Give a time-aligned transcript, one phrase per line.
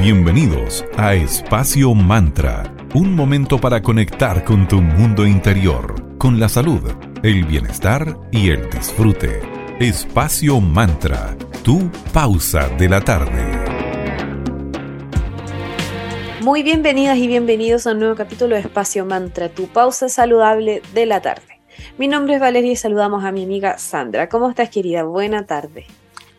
[0.00, 6.80] Bienvenidos a Espacio Mantra, un momento para conectar con tu mundo interior, con la salud,
[7.22, 9.42] el bienestar y el disfrute.
[9.78, 13.44] Espacio Mantra, tu pausa de la tarde.
[16.40, 21.04] Muy bienvenidas y bienvenidos a un nuevo capítulo de Espacio Mantra, tu pausa saludable de
[21.04, 21.60] la tarde.
[21.98, 24.30] Mi nombre es Valeria y saludamos a mi amiga Sandra.
[24.30, 25.02] ¿Cómo estás, querida?
[25.02, 25.84] Buena tarde.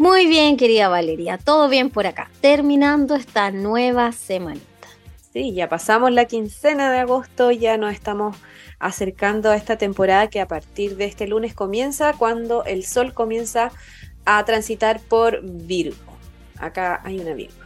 [0.02, 4.65] Muy bien, querida Valeria, todo bien por acá, terminando esta nueva semanita.
[5.32, 8.36] Sí, ya pasamos la quincena de agosto, ya nos estamos
[8.79, 13.71] acercando a esta temporada que a partir de este lunes comienza cuando el sol comienza
[14.25, 16.18] a transitar por Virgo.
[16.57, 17.61] Acá hay una Virgo.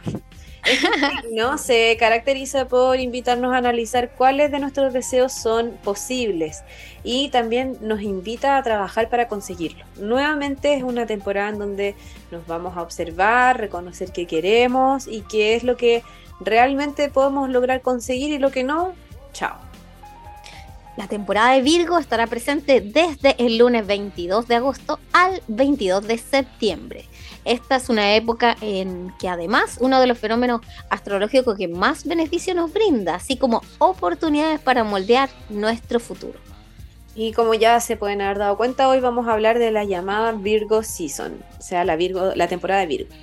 [1.32, 1.58] ¿No?
[1.58, 6.62] Se caracteriza por invitarnos a analizar cuáles de nuestros deseos son posibles
[7.04, 9.84] y también nos invita a trabajar para conseguirlo.
[9.96, 11.94] Nuevamente es una temporada en donde
[12.30, 16.02] nos vamos a observar, reconocer qué queremos y qué es lo que
[16.40, 18.92] realmente podemos lograr conseguir y lo que no,
[19.32, 19.56] chao.
[20.96, 26.16] La temporada de Virgo estará presente desde el lunes 22 de agosto al 22 de
[26.16, 27.04] septiembre.
[27.46, 32.56] Esta es una época en que además uno de los fenómenos astrológicos que más beneficio
[32.56, 36.40] nos brinda, así como oportunidades para moldear nuestro futuro.
[37.14, 40.32] Y como ya se pueden haber dado cuenta, hoy vamos a hablar de la llamada
[40.32, 43.14] Virgo Season, o sea, la, Virgo, la temporada de Virgo.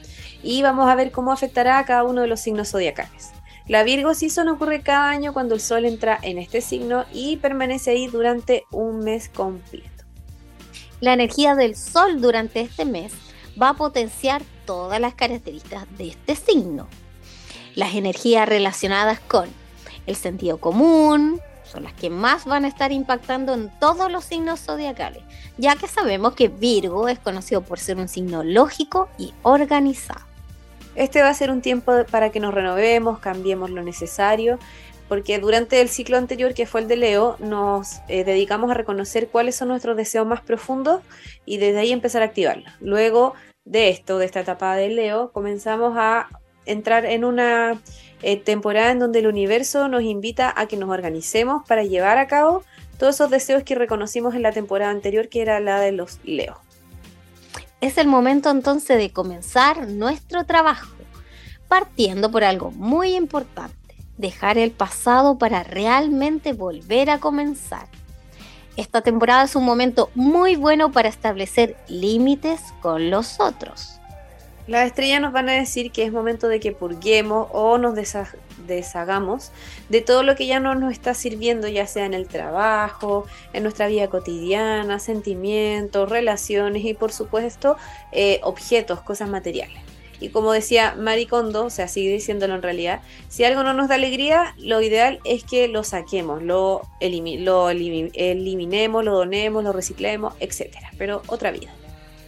[0.41, 3.31] Y vamos a ver cómo afectará a cada uno de los signos zodiacales.
[3.67, 7.91] La Virgo Season ocurre cada año cuando el Sol entra en este signo y permanece
[7.91, 9.89] ahí durante un mes completo.
[11.01, 13.11] La energía del Sol durante este mes
[13.61, 16.87] va a potenciar todas las características de este signo.
[17.75, 19.49] Las energías relacionadas con
[20.05, 24.59] el sentido común son las que más van a estar impactando en todos los signos
[24.59, 25.23] zodiacales,
[25.57, 30.21] ya que sabemos que Virgo es conocido por ser un signo lógico y organizado.
[30.95, 34.59] Este va a ser un tiempo para que nos renovemos, cambiemos lo necesario,
[35.07, 39.28] porque durante el ciclo anterior, que fue el de Leo, nos eh, dedicamos a reconocer
[39.28, 41.01] cuáles son nuestros deseos más profundos
[41.45, 42.72] y desde ahí empezar a activarlos.
[42.79, 43.33] Luego
[43.66, 46.29] de esto, de esta etapa de Leo, comenzamos a
[46.66, 47.81] entrar en una
[48.22, 52.28] eh, temporada en donde el universo nos invita a que nos organicemos para llevar a
[52.28, 52.63] cabo
[52.97, 56.61] todos esos deseos que reconocimos en la temporada anterior, que era la de los Leo.
[57.81, 60.95] Es el momento entonces de comenzar nuestro trabajo,
[61.67, 63.82] partiendo por algo muy importante
[64.18, 67.88] dejar el pasado para realmente volver a comenzar.
[68.75, 74.00] Esta temporada es un momento muy bueno para establecer límites con los otros.
[74.66, 77.96] Las estrellas nos van a decir que es momento de que purguemos o nos
[78.66, 79.52] deshagamos
[79.90, 83.63] de todo lo que ya no nos está sirviendo, ya sea en el trabajo, en
[83.63, 87.75] nuestra vida cotidiana, sentimientos, relaciones y por supuesto
[88.13, 89.92] eh, objetos, cosas materiales.
[90.19, 93.96] Y como decía Maricondo, o sea, sigue diciéndolo en realidad, si algo no nos da
[93.96, 100.78] alegría, lo ideal es que lo saquemos, lo, lo eliminemos, lo donemos, lo reciclemos, etc.
[100.97, 101.73] Pero otra vida.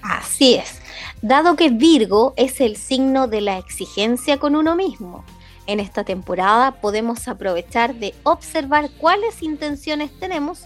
[0.02, 0.82] Así es.
[1.22, 5.24] Dado que Virgo es el signo de la exigencia con uno mismo,
[5.68, 10.64] en esta temporada podemos aprovechar de observar cuáles intenciones tenemos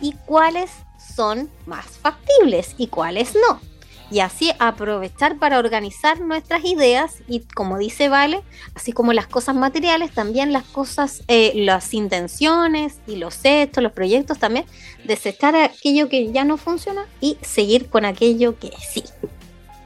[0.00, 0.70] y cuáles
[1.14, 3.71] son más factibles y cuáles no
[4.12, 8.42] y así aprovechar para organizar nuestras ideas y como dice Vale,
[8.74, 13.92] así como las cosas materiales, también las cosas, eh, las intenciones y los hechos, los
[13.92, 14.66] proyectos también,
[15.04, 19.02] desechar aquello que ya no funciona y seguir con aquello que sí.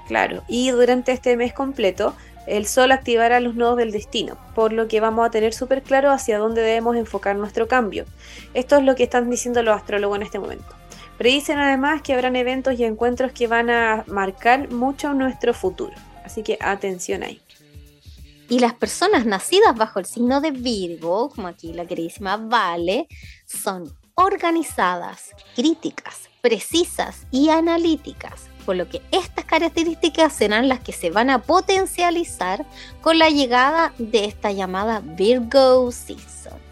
[0.08, 2.14] Claro, y durante este mes completo
[2.48, 6.10] el sol activará los nodos del destino, por lo que vamos a tener súper claro
[6.10, 8.04] hacia dónde debemos enfocar nuestro cambio.
[8.54, 10.66] Esto es lo que están diciendo los astrólogos en este momento.
[11.18, 15.94] Predicen además que habrán eventos y encuentros que van a marcar mucho nuestro futuro.
[16.24, 17.40] Así que atención ahí.
[18.48, 23.08] Y las personas nacidas bajo el signo de Virgo, como aquí la queridísima Vale,
[23.44, 31.10] son organizadas, críticas, precisas y analíticas, por lo que estas características serán las que se
[31.10, 32.64] van a potencializar
[33.02, 36.65] con la llegada de esta llamada Virgo Season.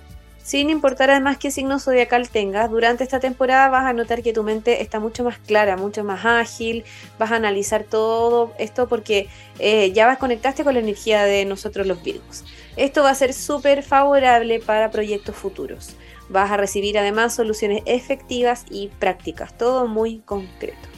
[0.45, 4.43] Sin importar además qué signo zodiacal tengas, durante esta temporada vas a notar que tu
[4.43, 6.85] mente está mucho más clara, mucho más ágil,
[7.19, 11.87] vas a analizar todo esto porque eh, ya vas conectaste con la energía de nosotros
[11.87, 12.45] los Virgos.
[12.77, 15.97] Esto va a ser súper favorable para proyectos futuros.
[16.29, 20.89] Vas a recibir además soluciones efectivas y prácticas, todo muy concreto.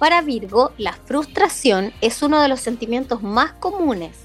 [0.00, 4.16] Para Virgo, la frustración es uno de los sentimientos más comunes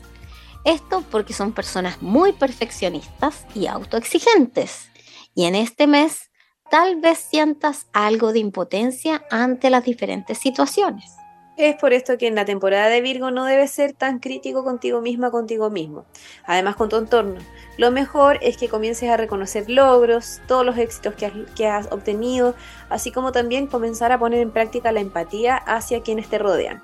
[0.67, 4.89] esto porque son personas muy perfeccionistas y autoexigentes.
[5.33, 6.29] Y en este mes
[6.69, 11.17] tal vez sientas algo de impotencia ante las diferentes situaciones.
[11.57, 15.01] Es por esto que en la temporada de Virgo no debes ser tan crítico contigo
[15.01, 16.05] misma, contigo mismo,
[16.45, 17.39] además con tu entorno.
[17.79, 21.91] Lo mejor es que comiences a reconocer logros, todos los éxitos que has, que has
[21.91, 22.53] obtenido,
[22.89, 26.83] así como también comenzar a poner en práctica la empatía hacia quienes te rodean.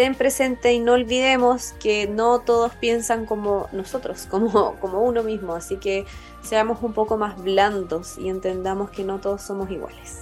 [0.00, 5.52] Ten presente y no olvidemos que no todos piensan como nosotros, como, como uno mismo,
[5.52, 6.06] así que
[6.40, 10.20] seamos un poco más blandos y entendamos que no todos somos iguales.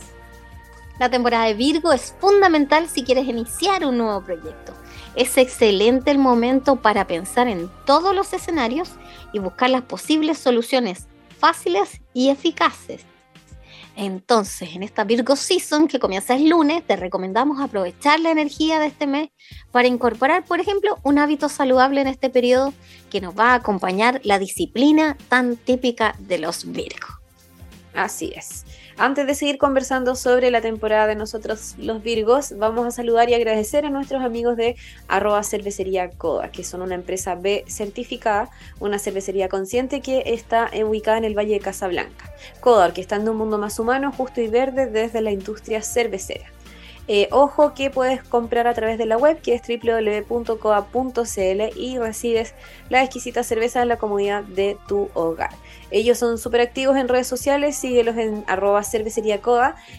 [0.98, 4.72] La temporada de Virgo es fundamental si quieres iniciar un nuevo proyecto.
[5.14, 8.90] Es excelente el momento para pensar en todos los escenarios
[9.32, 11.06] y buscar las posibles soluciones
[11.38, 13.06] fáciles y eficaces.
[14.00, 18.87] Entonces, en esta Virgo Season que comienza el lunes, te recomendamos aprovechar la energía de
[18.87, 19.31] este mes
[19.73, 22.73] para incorporar, por ejemplo, un hábito saludable en este periodo
[23.11, 27.09] que nos va a acompañar la disciplina tan típica de los Virgo.
[27.93, 28.65] Así es.
[29.00, 33.35] Antes de seguir conversando sobre la temporada de nosotros los Virgos, vamos a saludar y
[33.35, 34.75] agradecer a nuestros amigos de
[35.06, 38.50] arroba cervecería Coda, que son una empresa B certificada,
[38.81, 42.35] una cervecería consciente que está ubicada en el Valle de Casablanca.
[42.59, 46.47] Coda, orquestando un mundo más humano, justo y verde desde la industria cervecera.
[47.10, 51.28] Eh, ojo que puedes comprar a través de la web que es www.coa.cl
[51.78, 52.55] y recibes
[52.90, 55.49] la exquisita cerveza en la comodidad de tu hogar.
[55.90, 59.40] Ellos son súper activos en redes sociales, síguelos en arroba cervecería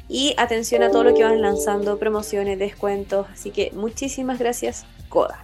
[0.08, 3.26] y atención a todo lo que van lanzando, promociones, descuentos.
[3.34, 5.44] Así que muchísimas gracias, Coda.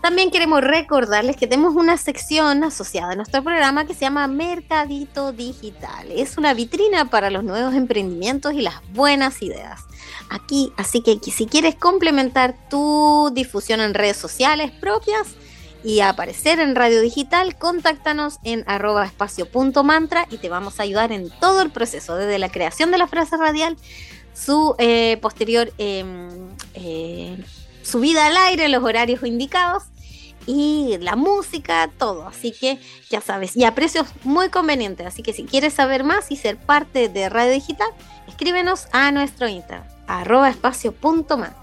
[0.00, 5.32] También queremos recordarles que tenemos una sección asociada a nuestro programa que se llama Mercadito
[5.32, 6.10] Digital.
[6.10, 9.84] Es una vitrina para los nuevos emprendimientos y las buenas ideas
[10.32, 10.72] aquí.
[10.76, 15.28] Así que si quieres complementar tu difusión en redes sociales propias
[15.84, 21.30] y aparecer en radio digital, contáctanos en arroba espacio.mantra y te vamos a ayudar en
[21.40, 23.76] todo el proceso, desde la creación de la frase radial,
[24.34, 27.36] su eh, posterior em, eh,
[27.82, 29.84] subida al aire, los horarios indicados
[30.46, 32.26] y la música, todo.
[32.26, 32.78] Así que
[33.10, 35.06] ya sabes, y a precios muy convenientes.
[35.06, 37.88] Así que si quieres saber más y ser parte de Radio Digital,
[38.28, 41.62] escríbenos a nuestro Instagram arroba espacio punto mantra.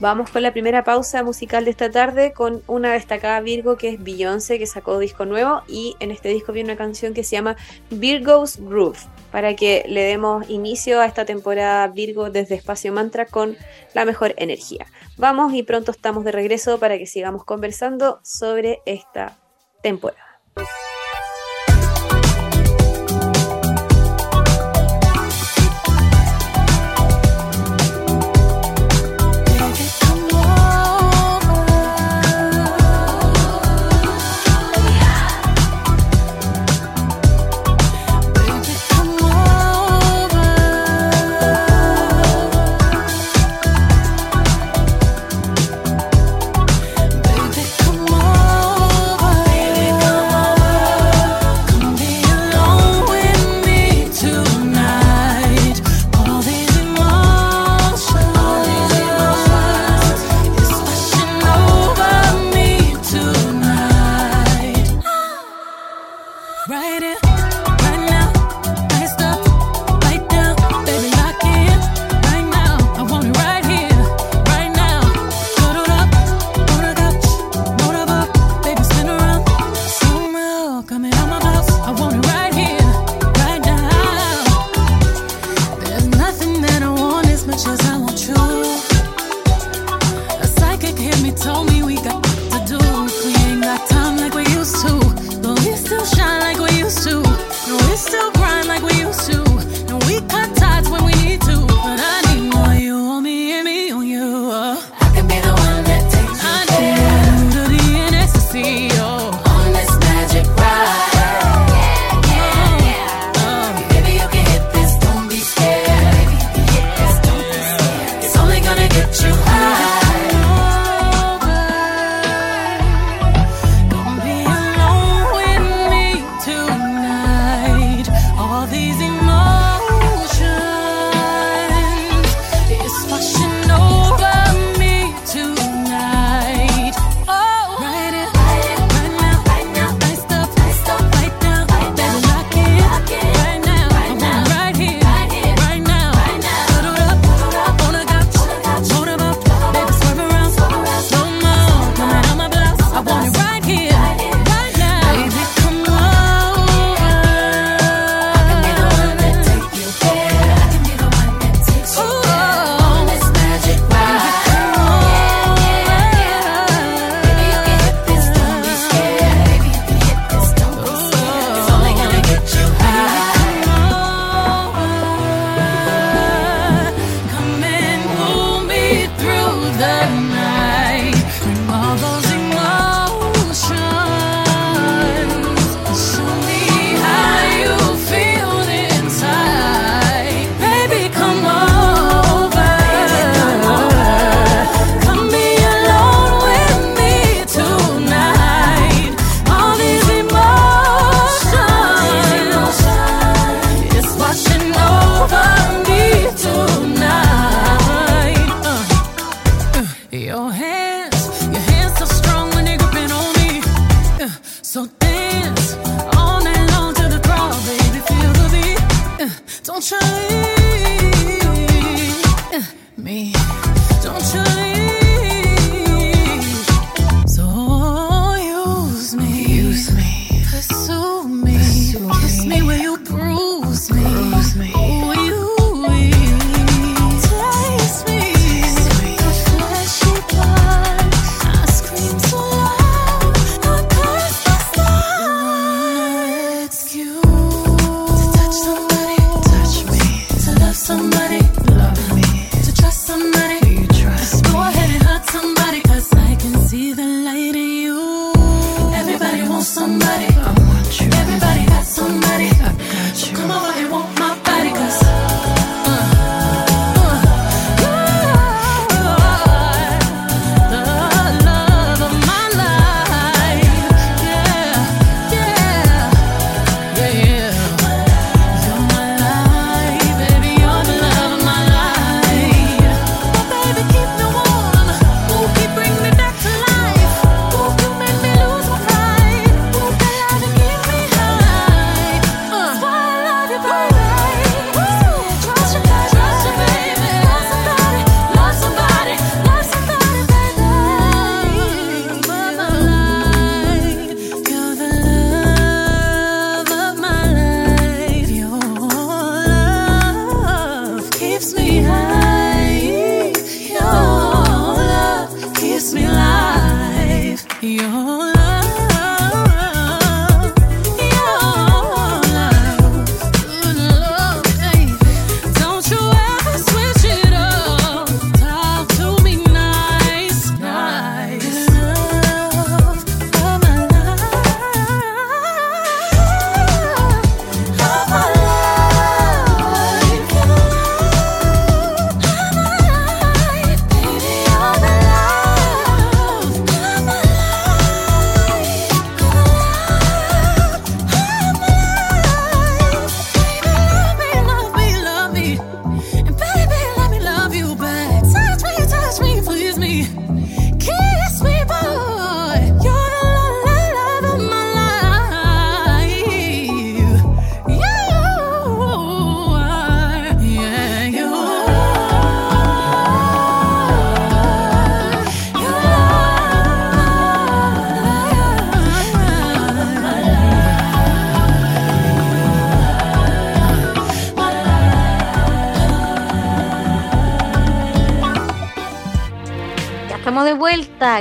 [0.00, 4.02] Vamos con la primera pausa musical de esta tarde con una destacada Virgo que es
[4.02, 7.56] Beyoncé, que sacó disco nuevo y en este disco viene una canción que se llama
[7.90, 8.98] Virgo's Groove,
[9.30, 13.58] para que le demos inicio a esta temporada Virgo desde Espacio Mantra con
[13.92, 14.86] la mejor energía.
[15.18, 19.36] Vamos y pronto estamos de regreso para que sigamos conversando sobre esta
[19.82, 20.40] temporada.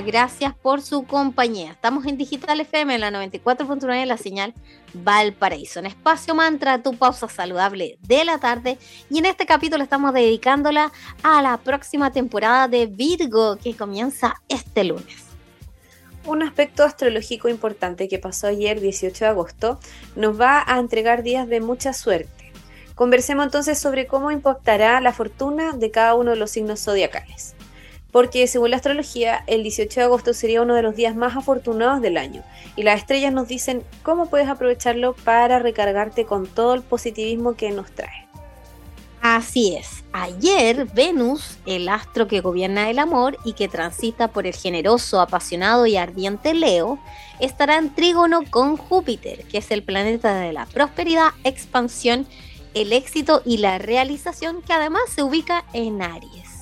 [0.01, 1.71] Gracias por su compañía.
[1.71, 4.53] Estamos en Digital FM en la 94.9 de la señal
[4.93, 8.77] Valparaíso, en Espacio Mantra, tu pausa saludable de la tarde.
[9.09, 10.91] Y en este capítulo estamos dedicándola
[11.23, 15.25] a la próxima temporada de Virgo que comienza este lunes.
[16.25, 19.79] Un aspecto astrológico importante que pasó ayer 18 de agosto
[20.15, 22.51] nos va a entregar días de mucha suerte.
[22.95, 27.55] Conversemos entonces sobre cómo impactará la fortuna de cada uno de los signos zodiacales
[28.11, 32.01] porque según la astrología, el 18 de agosto sería uno de los días más afortunados
[32.01, 32.43] del año,
[32.75, 37.71] y las estrellas nos dicen cómo puedes aprovecharlo para recargarte con todo el positivismo que
[37.71, 38.29] nos trae.
[39.21, 44.55] Así es, ayer Venus, el astro que gobierna el amor y que transita por el
[44.55, 46.99] generoso, apasionado y ardiente Leo,
[47.41, 52.27] estará en trígono con Júpiter, que es el planeta de la prosperidad, expansión,
[52.73, 56.58] el éxito y la realización, que además se ubica en Aries.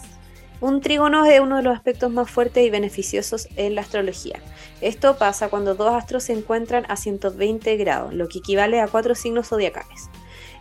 [0.59, 4.39] Un trígono es uno de los aspectos más fuertes y beneficiosos en la astrología.
[4.81, 9.13] Esto pasa cuando dos astros se encuentran a 120 grados, lo que equivale a cuatro
[9.13, 10.09] signos zodiacales.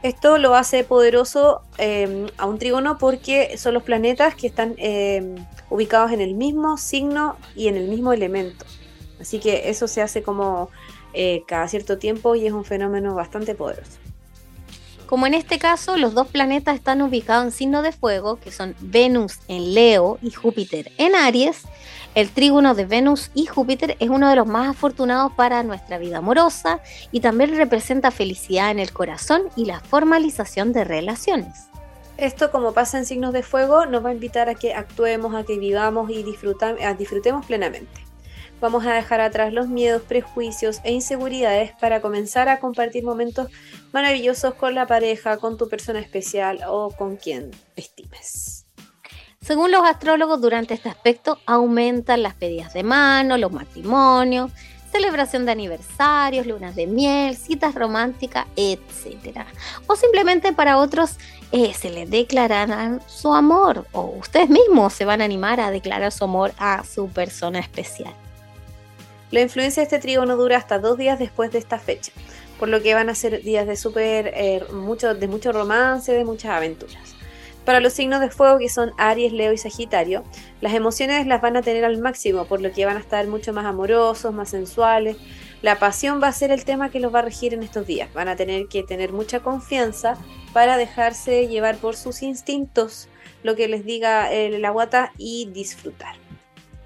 [0.02, 5.34] Esto lo hace poderoso em, a un trígono porque son los planetas que están em,
[5.70, 8.66] ubicados en el mismo signo y en el mismo elemento.
[9.18, 10.68] Así que eso se hace como
[11.14, 14.05] eh, cada cierto tiempo y es un fenómeno bastante poderoso.
[15.06, 18.74] Como en este caso, los dos planetas están ubicados en signo de fuego, que son
[18.80, 21.62] Venus en Leo y Júpiter en Aries,
[22.16, 26.18] El trígono de Venus y Júpiter es uno de los más afortunados para nuestra vida
[26.18, 26.80] amorosa
[27.12, 31.68] y también representa felicidad en el corazón y la formalización de relaciones.
[32.16, 35.44] Esto, como pasa en signos de fuego, nos va a invitar a que actuemos, a
[35.44, 38.05] que vivamos y disfrutemos plenamente.
[38.60, 43.50] Vamos a dejar atrás los miedos, prejuicios e inseguridades para comenzar a compartir momentos
[43.92, 48.64] maravillosos con la pareja, con tu persona especial o con quien estimes.
[49.42, 54.50] Según los astrólogos, durante este aspecto aumentan las pedidas de mano, los matrimonios,
[54.90, 59.40] celebración de aniversarios, lunas de miel, citas románticas, etc.
[59.86, 61.18] O simplemente para otros
[61.52, 66.10] eh, se les declararán su amor o ustedes mismos se van a animar a declarar
[66.10, 68.14] su amor a su persona especial.
[69.30, 72.12] La influencia de este trígono dura hasta dos días después de esta fecha,
[72.58, 76.24] por lo que van a ser días de súper eh, mucho, de mucho romance, de
[76.24, 77.16] muchas aventuras.
[77.64, 80.22] Para los signos de fuego que son Aries, Leo y Sagitario,
[80.60, 83.52] las emociones las van a tener al máximo, por lo que van a estar mucho
[83.52, 85.16] más amorosos, más sensuales.
[85.62, 88.14] La pasión va a ser el tema que los va a regir en estos días.
[88.14, 90.16] Van a tener que tener mucha confianza
[90.52, 93.08] para dejarse llevar por sus instintos,
[93.42, 96.14] lo que les diga el, la guata y disfrutar.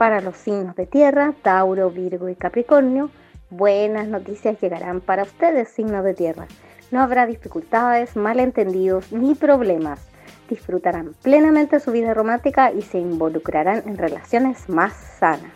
[0.00, 3.10] Para los signos de tierra, Tauro, Virgo y Capricornio,
[3.50, 6.46] buenas noticias llegarán para ustedes, signos de tierra.
[6.90, 10.00] No habrá dificultades, malentendidos ni problemas
[10.48, 15.52] disfrutarán plenamente su vida romántica y se involucrarán en relaciones más sanas.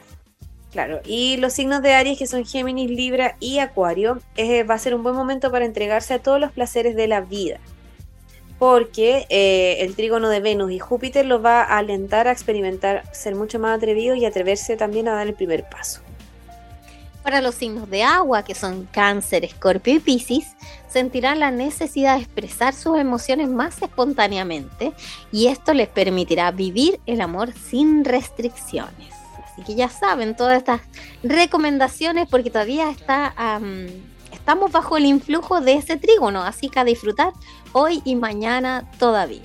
[0.73, 4.79] Claro, y los signos de Aries que son Géminis, Libra y Acuario, eh, va a
[4.79, 7.61] ser un buen momento para entregarse a todos los placeres de la vida,
[8.65, 13.35] porque eh, el trígono de Venus y Júpiter los va a alentar a experimentar, ser
[13.35, 16.01] mucho más atrevido y atreverse también a dar el primer paso.
[17.23, 20.57] Para los signos de agua, que son cáncer, escorpio y piscis,
[20.89, 24.95] sentirán la necesidad de expresar sus emociones más espontáneamente
[25.31, 29.13] y esto les permitirá vivir el amor sin restricciones.
[29.45, 30.81] Así que ya saben todas estas
[31.23, 33.35] recomendaciones porque todavía está,
[34.45, 37.33] estamos bajo el influjo de ese trígono, así que a disfrutar
[37.73, 39.41] hoy y mañana todavía.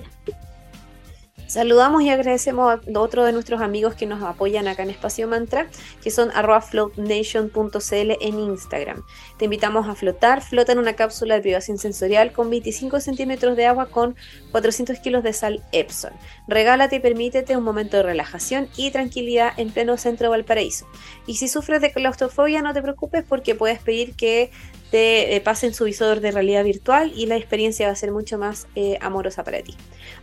[1.48, 5.68] Saludamos y agradecemos a otro de nuestros amigos que nos apoyan acá en Espacio Mantra,
[6.04, 9.02] que son floatnation.cl en Instagram.
[9.40, 13.66] Te invitamos a flotar, flota en una cápsula de privación sensorial con 25 centímetros de
[13.66, 14.16] agua con
[14.52, 16.12] 400 kilos de sal Epson.
[16.48, 20.86] Regálate y permítete un momento de relajación y tranquilidad en pleno centro de Valparaíso.
[21.26, 24.52] Y si sufres de claustrofobia, no te preocupes porque puedes pedir que
[24.92, 28.38] te eh, pasen su visor de realidad virtual y la experiencia va a ser mucho
[28.38, 29.76] más eh, amorosa para ti.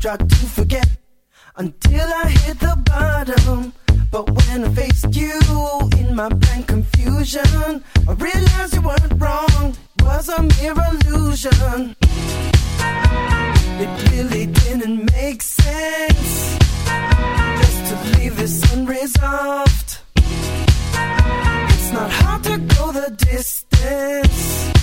[0.00, 0.88] Tried to forget
[1.56, 3.72] until I hit the bottom.
[4.10, 5.38] But when I faced you
[5.98, 9.74] in my blank confusion, I realized you weren't wrong.
[10.02, 11.94] Was a mere illusion.
[13.82, 16.58] It really didn't make sense
[17.60, 19.98] just to leave this unresolved.
[20.16, 24.79] It's not hard to go the distance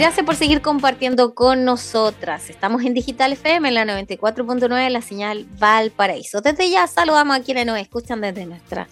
[0.00, 2.48] Gracias por seguir compartiendo con nosotras.
[2.48, 6.40] Estamos en Digital FM en la 94.9, la señal Valparaíso.
[6.40, 8.88] Desde ya saludamos a quienes nos escuchan desde nuestra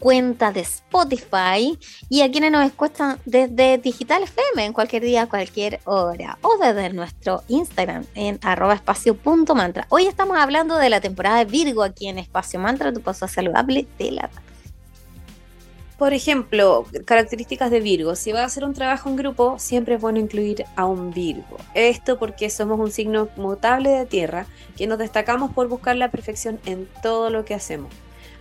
[0.00, 5.78] cuenta de Spotify y a quienes nos escuchan desde Digital FM en cualquier día, cualquier
[5.84, 9.16] hora o desde nuestro Instagram en arroba espacio.
[9.88, 13.86] Hoy estamos hablando de la temporada de Virgo aquí en Espacio Mantra, tu paso saludable
[14.00, 14.49] de la tarde.
[16.00, 18.16] Por ejemplo, características de Virgo.
[18.16, 21.58] Si va a hacer un trabajo en grupo, siempre es bueno incluir a un Virgo.
[21.74, 24.46] Esto porque somos un signo mutable de tierra,
[24.78, 27.92] que nos destacamos por buscar la perfección en todo lo que hacemos.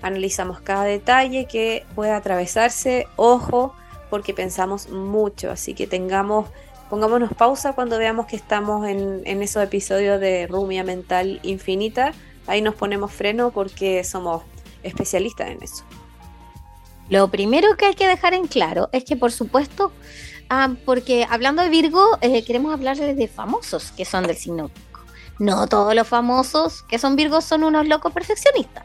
[0.02, 3.76] Analizamos cada detalle que pueda atravesarse, ojo,
[4.10, 6.48] porque pensamos mucho, así que tengamos,
[6.90, 12.14] pongámonos pausa cuando veamos que estamos en, en esos episodios de rumia mental infinita.
[12.48, 14.44] Ahí nos ponemos freno porque somos
[14.82, 15.84] especialistas en eso.
[17.10, 19.92] Lo primero que hay que dejar en claro es que, por supuesto,
[20.50, 24.70] ah, porque hablando de Virgo, eh, queremos hablarles de famosos que son del signo.
[25.40, 28.84] No todos los famosos que son Virgos son unos locos perfeccionistas.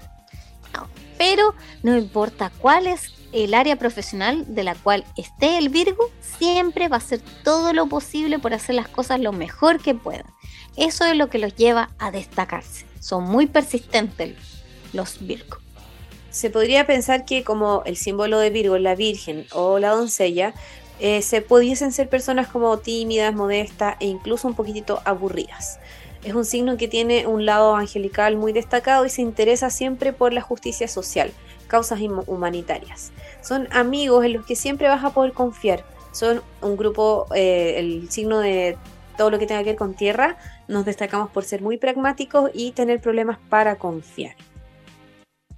[1.17, 6.89] Pero no importa cuál es el área profesional de la cual esté el Virgo, siempre
[6.89, 10.27] va a hacer todo lo posible por hacer las cosas lo mejor que puedan.
[10.77, 12.87] Eso es lo que los lleva a destacarse.
[13.01, 14.37] Son muy persistentes
[14.93, 15.64] los Virgos.
[16.35, 20.53] Se podría pensar que como el símbolo de Virgo, la Virgen o la doncella,
[20.99, 25.79] eh, se pudiesen ser personas como tímidas, modestas e incluso un poquitito aburridas.
[26.25, 30.33] Es un signo que tiene un lado angelical muy destacado y se interesa siempre por
[30.33, 31.31] la justicia social,
[31.69, 33.13] causas humanitarias.
[33.41, 35.85] Son amigos en los que siempre vas a poder confiar.
[36.11, 38.77] Son un grupo, eh, el signo de
[39.17, 42.73] todo lo que tenga que ver con tierra, nos destacamos por ser muy pragmáticos y
[42.73, 44.35] tener problemas para confiar.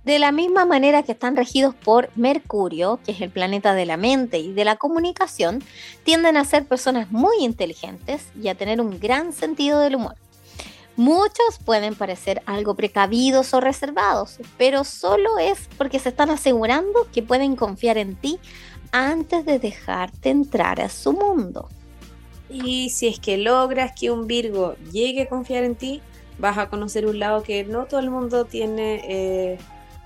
[0.06, 3.96] De la misma manera que están regidos por Mercurio, que es el planeta de la
[3.96, 5.64] mente y de la comunicación,
[6.04, 10.14] tienden a ser personas muy inteligentes y a tener un gran sentido del humor.
[10.94, 17.24] Muchos pueden parecer algo precavidos o reservados, pero solo es porque se están asegurando que
[17.24, 18.38] pueden confiar en ti
[18.92, 21.68] antes de dejarte entrar a su mundo.
[22.48, 26.00] Y si es que logras que un Virgo llegue a confiar en ti,
[26.38, 29.58] vas a conocer un lado que no todo el mundo tiene eh,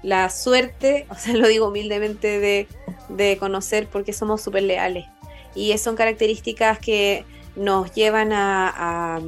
[0.03, 2.69] la suerte, o sea, lo digo humildemente, de,
[3.09, 5.07] de conocer porque somos súper leales.
[5.55, 7.25] Y son características que
[7.57, 9.21] nos llevan a, a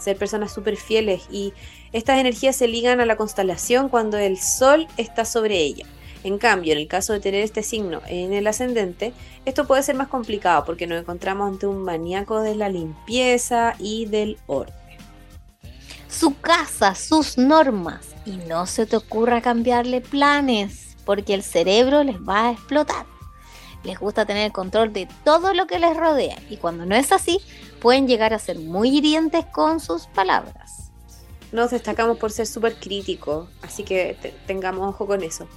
[0.00, 1.22] ser personas súper fieles.
[1.30, 1.52] Y
[1.92, 5.86] estas energías se ligan a la constelación cuando el sol está sobre ella.
[6.22, 9.12] En cambio, en el caso de tener este signo en el ascendente,
[9.44, 14.06] esto puede ser más complicado porque nos encontramos ante un maníaco de la limpieza y
[14.06, 14.79] del orden.
[16.10, 22.16] Su casa, sus normas, y no se te ocurra cambiarle planes porque el cerebro les
[22.16, 23.06] va a explotar.
[23.84, 27.40] Les gusta tener control de todo lo que les rodea y cuando no es así,
[27.80, 30.90] pueden llegar a ser muy hirientes con sus palabras.
[31.52, 35.48] Nos destacamos por ser súper críticos, así que tengamos ojo con eso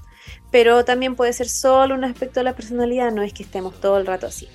[0.52, 3.98] pero también puede ser solo un aspecto de la personalidad, no es que estemos todo
[3.98, 4.48] el rato así.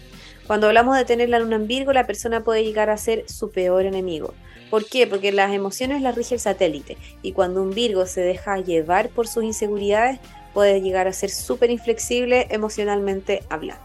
[0.47, 3.51] Cuando hablamos de tener la luna en Virgo, la persona puede llegar a ser su
[3.51, 4.33] peor enemigo.
[4.70, 5.07] ¿Por qué?
[5.07, 9.26] Porque las emociones las rige el satélite y cuando un Virgo se deja llevar por
[9.26, 10.20] sus inseguridades,
[10.52, 13.83] puede llegar a ser súper inflexible emocionalmente hablando.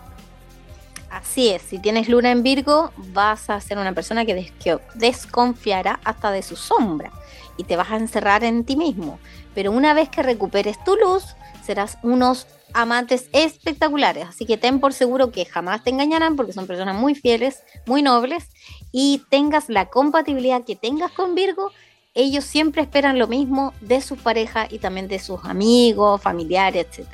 [1.09, 4.51] Así es, si tienes luna en Virgo, vas a ser una persona que
[4.95, 7.11] desconfiará hasta de su sombra
[7.55, 9.19] y te vas a encerrar en ti mismo.
[9.53, 14.27] Pero una vez que recuperes tu luz, serás unos amantes espectaculares.
[14.27, 18.01] Así que ten por seguro que jamás te engañarán porque son personas muy fieles, muy
[18.01, 18.49] nobles
[18.91, 21.71] y tengas la compatibilidad que tengas con Virgo.
[22.13, 27.07] Ellos siempre esperan lo mismo de sus parejas y también de sus amigos, familiares, etc.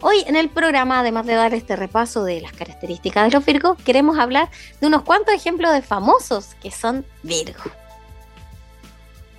[0.00, 3.78] Hoy en el programa, además de dar este repaso de las características de los Virgos,
[3.82, 4.50] queremos hablar
[4.80, 7.64] de unos cuantos ejemplos de famosos que son Virgo.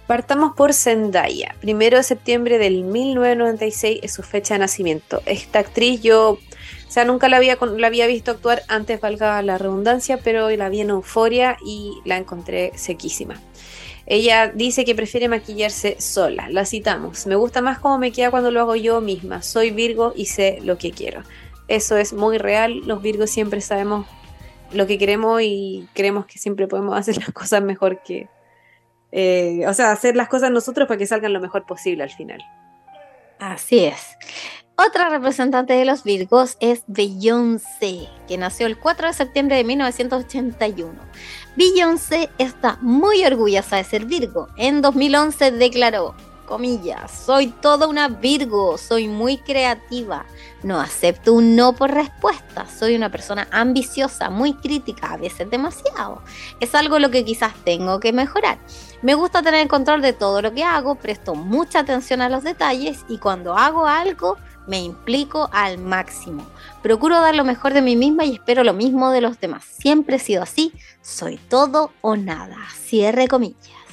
[0.07, 1.53] Partamos por Zendaya.
[1.59, 5.21] Primero de septiembre del 1996 es su fecha de nacimiento.
[5.25, 6.39] Esta actriz yo, o
[6.87, 10.79] sea, nunca la había, la había visto actuar antes, valga la redundancia, pero la vi
[10.79, 13.41] en Euforia y la encontré sequísima.
[14.05, 16.47] Ella dice que prefiere maquillarse sola.
[16.49, 17.27] La citamos.
[17.27, 19.41] Me gusta más cómo me queda cuando lo hago yo misma.
[19.41, 21.23] Soy Virgo y sé lo que quiero.
[21.67, 22.79] Eso es muy real.
[22.85, 24.07] Los Virgos siempre sabemos
[24.71, 28.29] lo que queremos y creemos que siempre podemos hacer las cosas mejor que,
[29.11, 32.41] eh, o sea, hacer las cosas nosotros para que salgan lo mejor posible al final.
[33.39, 34.17] Así es.
[34.75, 40.93] Otra representante de los Virgos es Beyoncé, que nació el 4 de septiembre de 1981.
[41.55, 44.49] Beyoncé está muy orgullosa de ser Virgo.
[44.55, 46.13] En 2011 declaró,
[47.09, 50.25] soy toda una Virgo, soy muy creativa,
[50.63, 56.21] no acepto un no por respuesta, soy una persona ambiciosa, muy crítica, a veces demasiado.
[56.61, 58.59] Es algo lo que quizás tengo que mejorar.
[59.03, 62.43] Me gusta tener el control de todo lo que hago, presto mucha atención a los
[62.43, 66.45] detalles y cuando hago algo me implico al máximo.
[66.81, 69.63] Procuro dar lo mejor de mí misma y espero lo mismo de los demás.
[69.63, 72.57] Siempre he sido así, soy todo o nada.
[72.75, 73.86] Cierre comillas.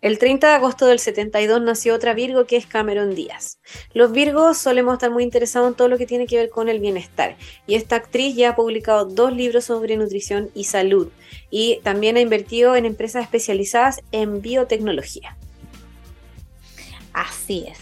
[0.00, 3.58] El 30 de agosto del 72 nació otra Virgo que es Cameron Díaz.
[3.92, 6.80] Los Virgos solemos estar muy interesados en todo lo que tiene que ver con el
[6.80, 7.36] bienestar
[7.66, 11.08] y esta actriz ya ha publicado dos libros sobre nutrición y salud
[11.50, 15.36] y también ha invertido en empresas especializadas en biotecnología.
[17.12, 17.78] Así es.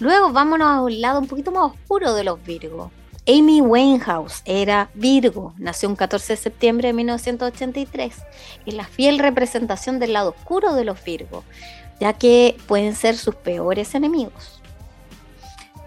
[0.00, 2.90] Luego vámonos a un lado un poquito más oscuro de los Virgos.
[3.30, 8.14] Amy Winehouse era Virgo, nació un 14 de septiembre de 1983.
[8.66, 11.44] Es la fiel representación del lado oscuro de los Virgos,
[12.00, 14.60] ya que pueden ser sus peores enemigos.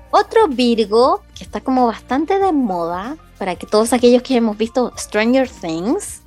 [0.10, 4.94] Otro Virgo que está como bastante de moda para que todos aquellos que hemos visto
[4.98, 6.22] Stranger Things,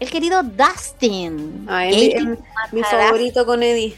[0.00, 1.66] el querido Dustin.
[2.72, 3.94] mi favorito con Eddie.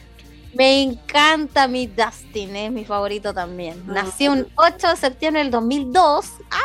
[0.54, 3.82] Me encanta mi Dustin, es mi favorito también.
[3.88, 6.26] Ah, Nació un 8 de septiembre del 2002.
[6.50, 6.58] ¡Ah,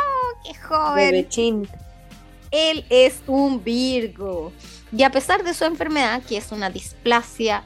[0.46, 1.68] qué joven!
[2.52, 4.52] Él es un Virgo.
[4.92, 7.64] Y a pesar de su enfermedad, que es una displasia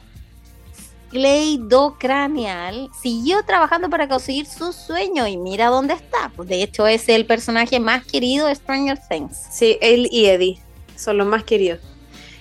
[1.10, 6.30] cleidocranial, siguió trabajando para conseguir su sueño y mira dónde está.
[6.44, 9.36] De hecho, es el personaje más querido de Stranger Things.
[9.50, 10.58] Sí, él y Eddie
[10.96, 11.80] son los más queridos.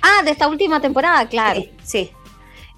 [0.01, 1.61] Ah, de esta última temporada, claro.
[1.83, 2.11] sí.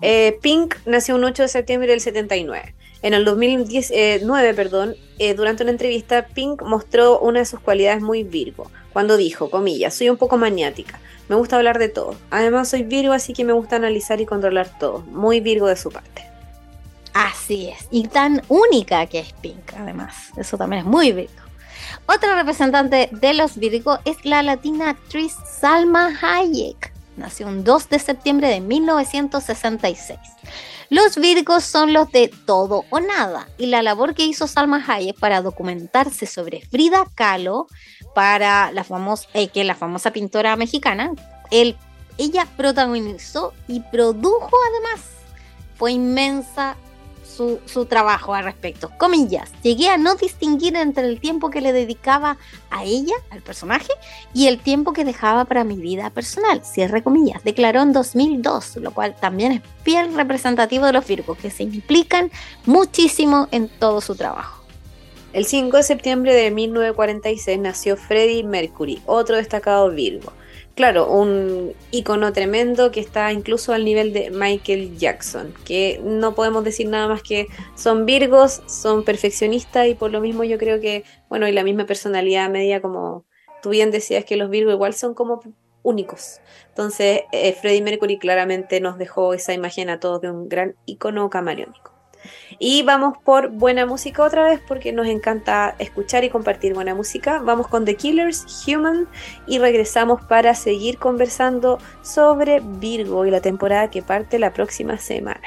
[0.01, 2.75] Eh, Pink nació un 8 de septiembre del 79.
[3.01, 8.23] En el 2009, perdón, eh, durante una entrevista, Pink mostró una de sus cualidades muy
[8.23, 12.15] Virgo, cuando dijo, comillas, soy un poco maniática, me gusta hablar de todo.
[12.31, 15.01] Además soy Virgo, así que me gusta analizar y controlar todo.
[15.01, 16.25] Muy Virgo de su parte.
[17.13, 20.31] Así es, y tan única que es Pink, además.
[20.35, 21.43] Eso también es muy Virgo.
[22.07, 27.99] Otra representante de los Virgo es la latina actriz Salma Hayek nació un 2 de
[27.99, 30.19] septiembre de 1966.
[30.89, 35.19] Los Virgos son los de todo o nada, y la labor que hizo Salma Hayek
[35.19, 37.67] para documentarse sobre Frida Kahlo,
[38.13, 41.11] para la famosa, eh, que la famosa pintora mexicana,
[41.51, 45.05] ella protagonizó y produjo además.
[45.75, 46.77] Fue inmensa
[47.35, 48.91] su, trabajo al respecto.
[48.97, 52.37] Comillas, llegué a no distinguir entre el tiempo que le dedicaba
[52.69, 53.91] a ella, al personaje,
[54.33, 56.63] y el tiempo que dejaba para mi vida personal.
[56.63, 61.51] Cierre comillas, declaró en 2002, lo cual también es bien representativo de los Virgos, que
[61.51, 62.31] se implican
[62.65, 64.63] muchísimo en todo su trabajo.
[65.33, 70.31] El 5 de septiembre de 1946 nació Freddie Mercury, otro destacado Virgo
[70.75, 76.63] claro, un icono tremendo que está incluso al nivel de Michael Jackson, que no podemos
[76.63, 81.03] decir nada más que son virgos, son perfeccionistas y por lo mismo yo creo que,
[81.29, 83.25] bueno, y la misma personalidad media como
[83.63, 85.41] tú bien decías que los virgos igual son como
[85.81, 86.41] únicos.
[86.67, 91.29] Entonces, eh, Freddie Mercury claramente nos dejó esa imagen a todos de un gran icono
[91.29, 91.94] camaleónico.
[92.59, 97.39] Y vamos por buena música otra vez porque nos encanta escuchar y compartir buena música.
[97.39, 99.07] Vamos con The Killers, Human
[99.47, 105.41] y regresamos para seguir conversando sobre Virgo y la temporada que parte la próxima semana.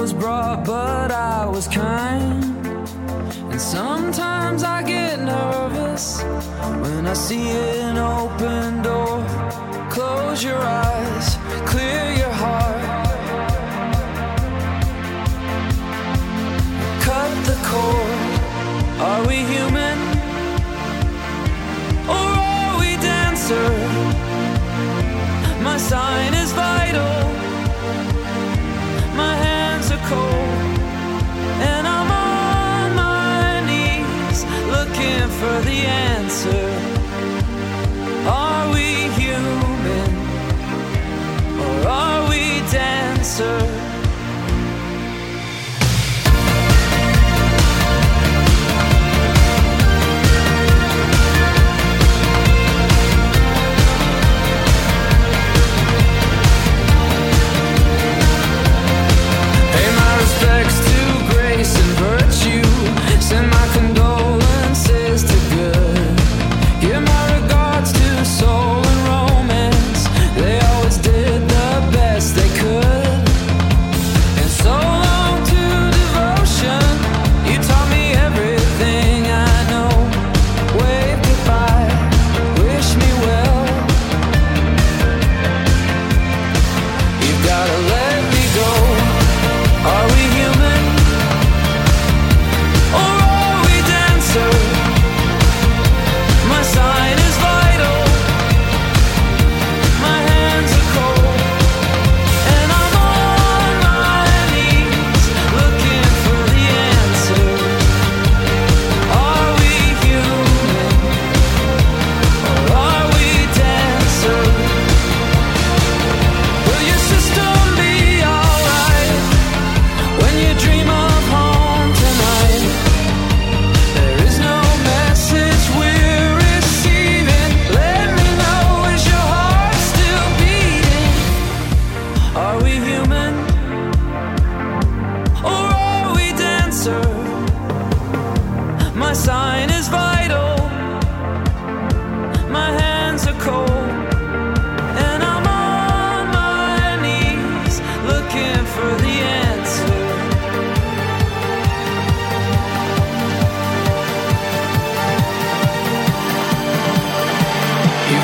[0.00, 2.66] Was brought, but I was kind.
[3.52, 6.22] And sometimes I get nervous
[6.82, 7.50] when I see
[7.82, 9.22] an open door.
[9.90, 11.36] Close your eyes,
[11.66, 12.09] clear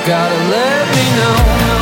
[0.06, 1.75] gotta let me know.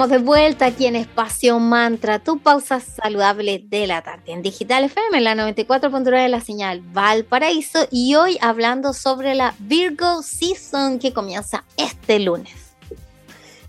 [0.00, 4.84] Estamos de vuelta aquí en Espacio Mantra, tu pausa saludable de la tarde en Digital
[4.84, 11.12] FM, la 94.9 de la señal Valparaíso y hoy hablando sobre la Virgo Season que
[11.12, 12.74] comienza este lunes.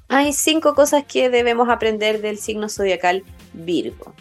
[0.07, 4.13] Hay cinco cosas que debemos aprender del signo zodiacal Virgo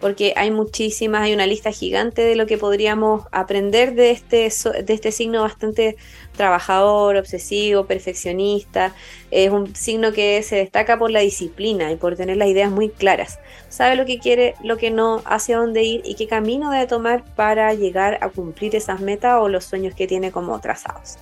[0.00, 4.48] porque hay muchísimas, hay una lista gigante de lo que podríamos aprender de este,
[4.82, 5.96] de este signo bastante
[6.36, 8.94] trabajador, obsesivo, perfeccionista.
[9.30, 12.88] Es un signo que se destaca por la disciplina y por tener las ideas muy
[12.88, 13.38] claras.
[13.68, 17.24] Sabe lo que quiere, lo que no, hacia dónde ir y qué camino debe tomar
[17.34, 21.18] para llegar a cumplir esas metas o los sueños que tiene como trazados.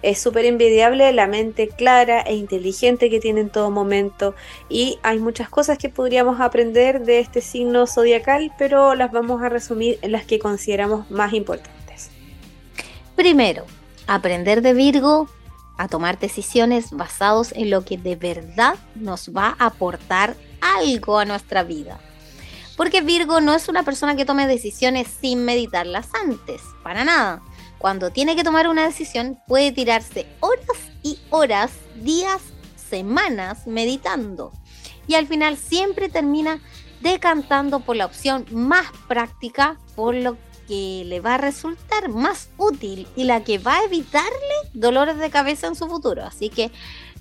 [0.00, 4.34] Es súper envidiable la mente clara e inteligente que tiene en todo momento
[4.68, 9.48] y hay muchas cosas que podríamos aprender de este signo zodiacal, pero las vamos a
[9.48, 12.10] resumir en las que consideramos más importantes.
[13.16, 13.64] Primero,
[14.06, 15.28] aprender de Virgo
[15.78, 21.24] a tomar decisiones basados en lo que de verdad nos va a aportar algo a
[21.24, 21.98] nuestra vida.
[22.76, 27.42] Porque Virgo no es una persona que tome decisiones sin meditarlas antes, para nada
[27.78, 32.42] cuando tiene que tomar una decisión, puede tirarse horas y horas, días,
[32.76, 34.52] semanas meditando.
[35.06, 36.60] Y al final siempre termina
[37.00, 43.08] decantando por la opción más práctica, por lo que le va a resultar más útil
[43.16, 44.28] y la que va a evitarle
[44.74, 46.24] dolores de cabeza en su futuro.
[46.24, 46.70] Así que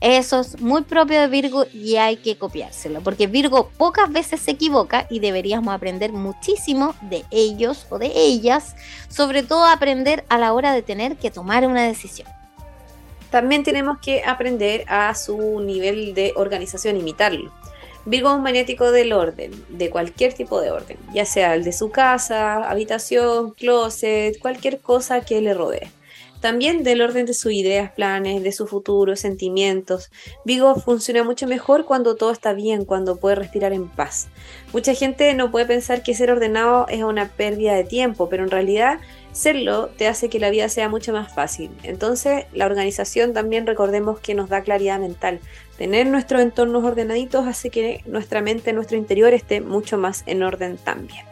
[0.02, 4.52] eso es muy propio de Virgo y hay que copiárselo, porque Virgo pocas veces se
[4.52, 8.76] equivoca y deberíamos aprender muchísimo de ellos o de ellas,
[9.10, 12.28] sobre todo aprender a la hora de tener que tomar una decisión.
[13.32, 17.52] También tenemos que aprender a su nivel de organización, imitarlo.
[18.06, 21.74] Virgo es un maniático del orden, de cualquier tipo de orden, ya sea el de
[21.74, 25.91] su casa, habitación, closet, cualquier cosa que le rodee.
[26.42, 30.12] También del orden de sus ideas, planes, de su futuro, sentimientos.
[30.46, 34.28] Vigo funciona mucho mejor cuando todo está bien, cuando puede respirar en paz.
[34.72, 38.52] Mucha gente no puede pensar que ser ordenado es una pérdida de tiempo, pero en
[38.52, 39.00] realidad
[39.32, 41.72] serlo te hace que la vida sea mucho más fácil.
[41.84, 45.40] Entonces, la organización también recordemos que nos da claridad mental.
[45.78, 50.78] Tener nuestros entornos ordenaditos hace que nuestra mente, nuestro interior esté mucho más en orden
[50.78, 51.26] también.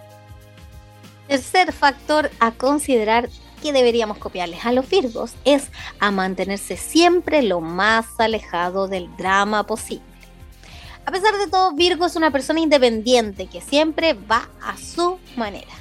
[1.27, 3.29] Tercer factor a considerar
[3.61, 9.65] que deberíamos copiarles a los Virgos es a mantenerse siempre lo más alejado del drama
[9.65, 10.03] posible.
[11.05, 15.71] A pesar de todo, Virgo es una persona independiente que siempre va a su manera.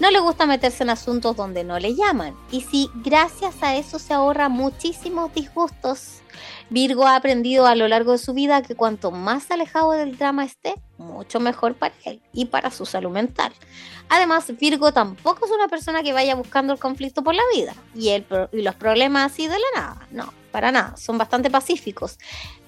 [0.00, 2.34] No le gusta meterse en asuntos donde no le llaman.
[2.50, 6.22] Y si gracias a eso se ahorra muchísimos disgustos,
[6.70, 10.44] Virgo ha aprendido a lo largo de su vida que cuanto más alejado del drama
[10.44, 13.52] esté, mucho mejor para él y para su salud mental.
[14.08, 18.08] Además, Virgo tampoco es una persona que vaya buscando el conflicto por la vida y,
[18.08, 20.08] el, y los problemas así de la nada.
[20.10, 20.96] No, para nada.
[20.96, 22.18] Son bastante pacíficos.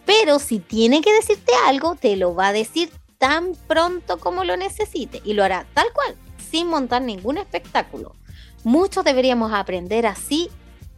[0.05, 4.57] Pero si tiene que decirte algo, te lo va a decir tan pronto como lo
[4.57, 6.15] necesite y lo hará tal cual,
[6.55, 8.15] sin montar ningún espectáculo.
[8.63, 10.51] Muchos deberíamos aprender así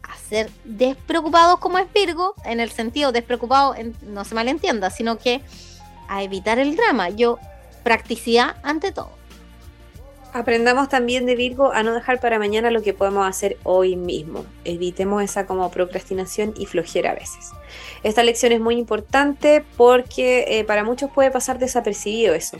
[0.03, 5.41] a ser despreocupados como es Virgo, en el sentido despreocupado, no se malentienda, sino que
[6.07, 7.09] a evitar el drama.
[7.09, 7.39] Yo,
[7.81, 9.09] practicidad ante todo.
[10.31, 14.45] Aprendamos también de Virgo a no dejar para mañana lo que podemos hacer hoy mismo.
[14.63, 17.49] Evitemos esa como procrastinación y flojera a veces.
[18.03, 22.57] Esta lección es muy importante porque eh, para muchos puede pasar desapercibido eso.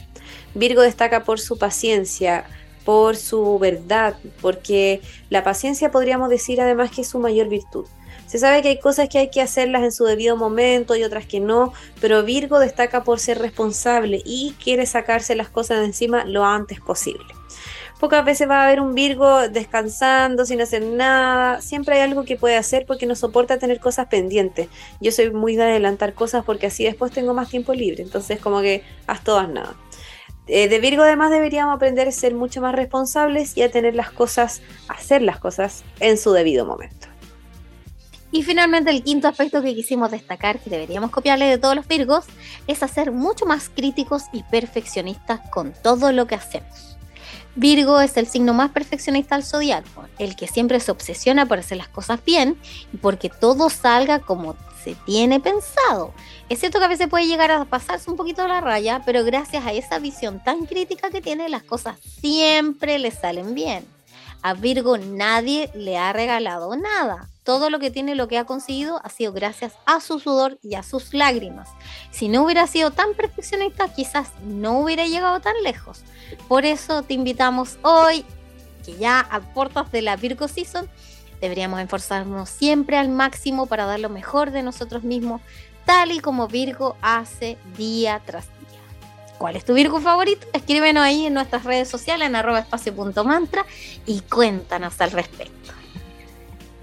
[0.55, 2.45] Virgo destaca por su paciencia,
[2.87, 7.85] por su verdad, porque la paciencia podríamos decir además que es su mayor virtud.
[8.27, 11.25] Se sabe que hay cosas que hay que hacerlas en su debido momento y otras
[11.25, 16.23] que no, pero Virgo destaca por ser responsable y quiere sacarse las cosas de encima
[16.23, 17.25] lo antes posible.
[17.99, 21.59] Pocas veces va a haber un Virgo descansando, sin hacer nada.
[21.59, 24.69] Siempre hay algo que puede hacer porque no soporta tener cosas pendientes.
[25.01, 28.01] Yo soy muy de adelantar cosas porque así después tengo más tiempo libre.
[28.01, 29.75] Entonces como que haz todas nada.
[30.47, 34.11] Eh, de Virgo además deberíamos aprender a ser mucho más responsables y a tener las
[34.11, 37.07] cosas, hacer las cosas en su debido momento.
[38.31, 42.25] Y finalmente el quinto aspecto que quisimos destacar, que deberíamos copiarle de todos los Virgos,
[42.67, 46.97] es hacer mucho más críticos y perfeccionistas con todo lo que hacemos.
[47.55, 51.77] Virgo es el signo más perfeccionista del zodiaco, el que siempre se obsesiona por hacer
[51.77, 52.55] las cosas bien
[52.93, 54.55] y porque todo salga como
[54.95, 56.13] tiene pensado.
[56.49, 59.65] Es cierto que a veces puede llegar a pasarse un poquito la raya, pero gracias
[59.65, 63.85] a esa visión tan crítica que tiene, las cosas siempre le salen bien.
[64.41, 67.29] A Virgo nadie le ha regalado nada.
[67.43, 70.75] Todo lo que tiene, lo que ha conseguido, ha sido gracias a su sudor y
[70.75, 71.69] a sus lágrimas.
[72.11, 76.01] Si no hubiera sido tan perfeccionista, quizás no hubiera llegado tan lejos.
[76.47, 78.25] Por eso te invitamos hoy,
[78.85, 80.89] que ya a puertas de la Virgo Season,
[81.41, 85.41] Deberíamos esforzarnos siempre al máximo para dar lo mejor de nosotros mismos,
[85.85, 88.79] tal y como Virgo hace día tras día.
[89.37, 90.47] ¿Cuál es tu Virgo favorito?
[90.53, 92.65] Escríbenos ahí en nuestras redes sociales en arroba
[94.05, 95.76] y cuéntanos al respecto.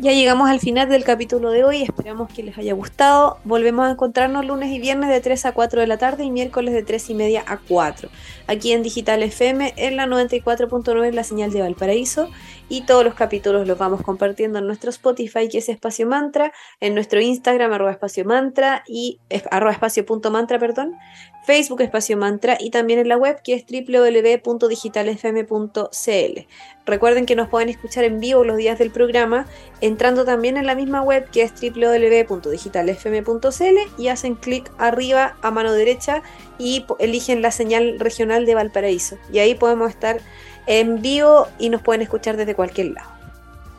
[0.00, 3.38] Ya llegamos al final del capítulo de hoy, esperamos que les haya gustado.
[3.44, 6.74] Volvemos a encontrarnos lunes y viernes de 3 a 4 de la tarde y miércoles
[6.74, 8.08] de 3 y media a 4.
[8.48, 12.28] Aquí en Digital FM, en la 94.9, la señal de Valparaíso.
[12.68, 16.94] Y todos los capítulos los vamos compartiendo en nuestro Spotify, que es Espacio Mantra, en
[16.94, 19.20] nuestro Instagram, arroba espacio mantra y
[19.50, 20.96] arroba espacio punto mantra, perdón,
[21.44, 26.40] Facebook Espacio Mantra y también en la web que es www.digitalfm.cl.
[26.86, 29.46] Recuerden que nos pueden escuchar en vivo los días del programa
[29.80, 35.72] entrando también en la misma web que es www.digitalfm.cl y hacen clic arriba a mano
[35.72, 36.22] derecha
[36.58, 39.18] y eligen la señal regional de Valparaíso.
[39.32, 40.20] Y ahí podemos estar
[40.66, 43.13] en vivo y nos pueden escuchar desde cualquier lado.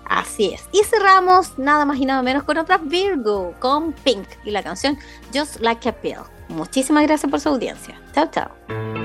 [0.06, 0.68] Así es.
[0.72, 4.98] Y cerramos nada más y nada menos con otra Virgo, con Pink y la canción
[5.34, 6.20] Just Like a Pill.
[6.48, 8.00] Muchísimas gracias por su audiencia.
[8.14, 9.05] Chao, chao.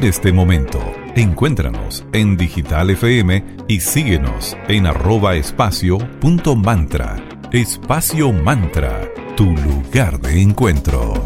[0.00, 0.78] revivir este momento.
[1.14, 7.16] Encuéntranos en Digital FM y síguenos en arroba espacio punto mantra.
[7.52, 11.19] Espacio Mantra, tu lugar de encuentro.